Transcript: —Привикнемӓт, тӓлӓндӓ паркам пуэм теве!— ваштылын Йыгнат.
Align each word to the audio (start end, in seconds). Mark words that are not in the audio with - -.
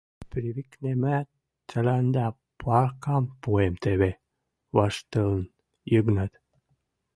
—Привикнемӓт, 0.31 1.27
тӓлӓндӓ 1.69 2.27
паркам 2.61 3.23
пуэм 3.41 3.73
теве!— 3.83 4.11
ваштылын 4.75 5.43
Йыгнат. 5.91 6.33